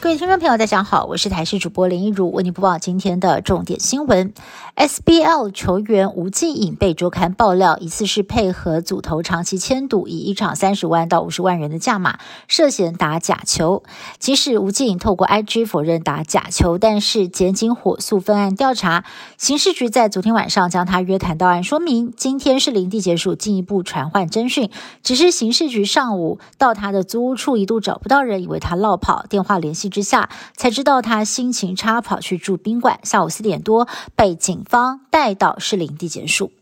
[0.00, 4.32] 各位听众朋友，大家好，我是台视主播林一如，为您播报今天的重点新闻。
[4.74, 12.18] SBL 球员吴继颖被周刊爆料，疑似是配合组头长期签赌，以一场三十万到五十万元的价码，
[12.48, 13.82] 涉嫌打假球。
[14.18, 19.04] 即使吴继颖透过 IG 否认打假球，但是检警火速分案调查，
[19.36, 24.70] 刑事局在昨天晚上将他约谈到案，说明今天是林地结束，进一步传唤侦讯。
[25.02, 29.89] 只是刑事局上午到他的租屋处一度找不到人，以为他落跑，电话联系。
[29.90, 33.00] 之下才知道他心情差，跑去住宾馆。
[33.02, 36.52] 下午四点多被警方带到市林地检署。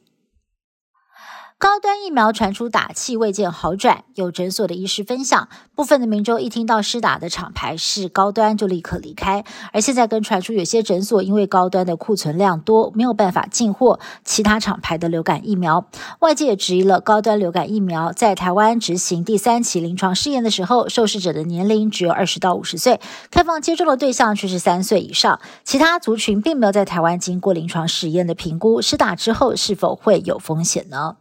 [1.61, 9.45] 高端疫苗传出打气未见好转，有诊所的医师分享，部分的民众一听到施打的厂牌是高端，就立刻离开。
[9.73, 15.85] 而现在更传出有些诊所因为高端的库存量多，没有办法进货其他厂牌的流感疫苗。
[16.21, 23.01] 外界也质疑了高端流感疫苗在台湾执行第三期临床试验的时候，受试者的年龄只有二十到五十岁，
[23.33, 31.17] 开放接种的对象却是三岁以上，其他族群并没有在台湾经过临床试验的评估，施打之后是否会有风险呢？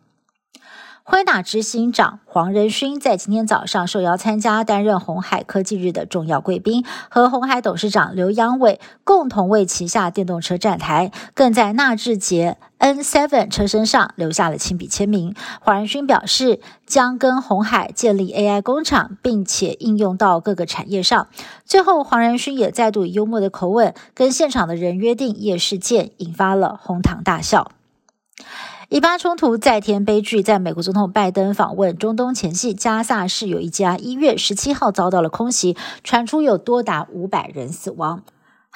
[1.10, 15.34] 辉达执行长黄仁勋在今天早上受邀参加担任红海科技日的重要贵宾，和红海董事长刘扬伟共同为旗下电动车站台，更在纳智捷 N7 车身上留下了亲笔签名。
[15.62, 21.30] 黄仁勋表示，将跟红海建立 AI 工厂，并且应用到各个产业上。
[21.64, 27.72] 最后，黄仁勋也再度以幽默的口吻跟现场的人约定夜事件，引发了哄堂大笑。
[28.90, 38.24] 以巴冲突再添悲剧，在美国总统拜登访问中东前夕，加萨市有一家医院十七号遭到了空袭，传出有多达五百人死亡。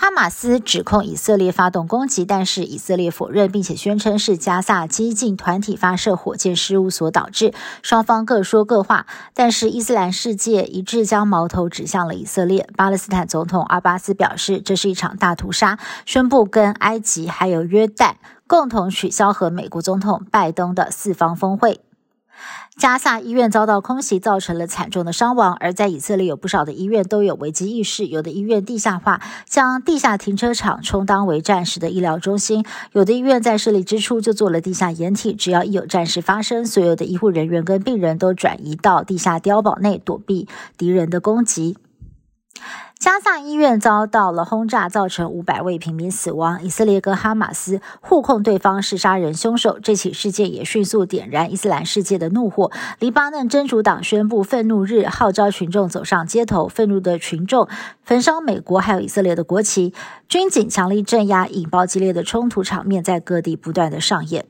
[0.01, 7.53] 哈马斯指控以色列发动攻击，但是以色列否认，并且宣称是加萨激进团体发射火箭失误所导致。
[7.83, 12.67] 双方各说各话，但是伊斯兰世界一致将矛头指向了以色列。
[12.75, 15.77] 巴勒斯坦总统阿巴斯表示，这是一场大屠杀，
[16.07, 18.15] 宣布跟埃及还有约旦。
[18.47, 21.79] 共同取消和美国总统拜登的四方峰会。
[22.77, 25.53] 加萨医院遭到空袭，造成了惨重的伤亡。
[25.59, 32.63] 而在以色列，有不少的医院都有危机意识，有的医院地下化，将地下停车场充当为战时的医疗中心；
[32.93, 40.47] 有的医院在设立之初就做了地下掩体，只要一有战事发生，所有的医护人员跟病人都转移到地下碉堡内躲避
[40.77, 41.77] 敌人的攻击。
[42.99, 46.63] 加萨医院遭到了轰炸，造成五百位平民死亡。
[46.63, 52.71] 以色列跟哈马斯互控对方是杀人凶手，这起事件也迅速点燃伊斯兰世界的怒火。
[52.99, 56.67] 黎巴嫩真主党宣布愤怒日，号召群众走上街头。
[56.67, 57.67] 愤怒的群众
[58.03, 59.95] 焚烧美国还有以色列的国旗，
[60.29, 64.45] 军警强力镇压，引爆激烈的冲突场面在各地不断的上演。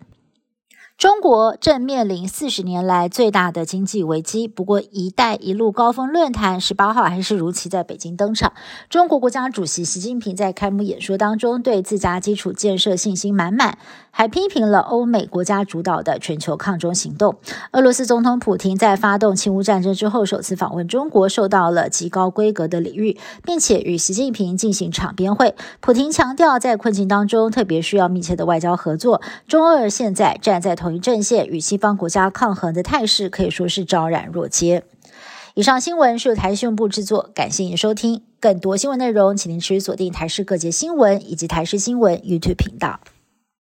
[1.02, 4.48] 中国正面临四十年来最大的经济危机。
[4.48, 8.54] 不过，“一带一路”高峰论坛十八号还是如期在北京登场。
[8.88, 13.80] 中国国家主席习近平在开幕演说当中对自家基础建设信心满满，
[14.12, 17.36] 还批评了欧美国家主导的全球抗中行动。
[17.72, 25.56] 俄罗斯总统普京在发动侵乌战争之后首次访问中国，受到了极高规格的礼遇，并且与习近平进行场边会。
[25.80, 29.20] 普京强调，在困境当中特别需要密切的外交合作。
[29.48, 30.91] 中俄现在站在同。
[31.00, 34.84] 阵线与西方国家抗衡的态势可以说是昭然若揭。
[35.54, 38.24] 以上新闻是由台新闻部制作，感谢您收听。
[38.40, 43.00] 更多新闻内容，请您持续锁定台视各节新闻以及台视新闻 YouTube 频道。